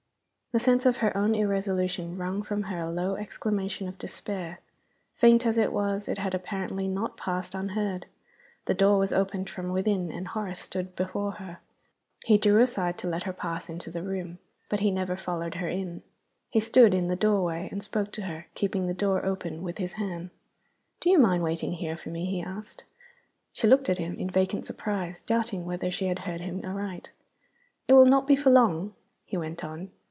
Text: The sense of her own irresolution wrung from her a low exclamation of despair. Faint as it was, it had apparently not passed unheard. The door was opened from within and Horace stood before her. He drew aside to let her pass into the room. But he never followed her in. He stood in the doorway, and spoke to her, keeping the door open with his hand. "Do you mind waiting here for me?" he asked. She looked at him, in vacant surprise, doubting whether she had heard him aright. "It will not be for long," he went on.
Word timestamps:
The 0.53 0.59
sense 0.59 0.85
of 0.85 0.97
her 0.97 1.15
own 1.15 1.33
irresolution 1.33 2.17
wrung 2.17 2.43
from 2.43 2.63
her 2.63 2.77
a 2.79 2.91
low 2.91 3.15
exclamation 3.15 3.87
of 3.87 3.97
despair. 3.97 4.59
Faint 5.15 5.45
as 5.45 5.57
it 5.57 5.71
was, 5.71 6.09
it 6.09 6.17
had 6.17 6.33
apparently 6.35 6.89
not 6.89 7.15
passed 7.15 7.55
unheard. 7.55 8.05
The 8.65 8.73
door 8.73 8.97
was 8.97 9.13
opened 9.13 9.49
from 9.49 9.69
within 9.71 10.11
and 10.11 10.27
Horace 10.27 10.59
stood 10.59 10.93
before 10.93 11.31
her. 11.35 11.59
He 12.25 12.37
drew 12.37 12.59
aside 12.61 12.97
to 12.97 13.07
let 13.07 13.23
her 13.23 13.31
pass 13.31 13.69
into 13.69 13.89
the 13.89 14.03
room. 14.03 14.39
But 14.67 14.81
he 14.81 14.91
never 14.91 15.15
followed 15.15 15.55
her 15.55 15.69
in. 15.69 16.03
He 16.49 16.59
stood 16.59 16.93
in 16.93 17.07
the 17.07 17.15
doorway, 17.15 17.69
and 17.71 17.81
spoke 17.81 18.11
to 18.11 18.23
her, 18.23 18.47
keeping 18.53 18.87
the 18.87 18.93
door 18.93 19.25
open 19.25 19.63
with 19.63 19.77
his 19.77 19.93
hand. 19.93 20.31
"Do 20.99 21.09
you 21.09 21.17
mind 21.17 21.43
waiting 21.43 21.71
here 21.71 21.95
for 21.95 22.09
me?" 22.09 22.25
he 22.25 22.41
asked. 22.41 22.83
She 23.53 23.67
looked 23.67 23.87
at 23.87 23.99
him, 23.99 24.15
in 24.19 24.29
vacant 24.29 24.65
surprise, 24.65 25.21
doubting 25.21 25.63
whether 25.63 25.89
she 25.89 26.07
had 26.07 26.19
heard 26.19 26.41
him 26.41 26.59
aright. 26.65 27.11
"It 27.87 27.93
will 27.93 28.03
not 28.05 28.27
be 28.27 28.35
for 28.35 28.49
long," 28.49 28.93
he 29.23 29.37
went 29.37 29.63
on. 29.63 29.91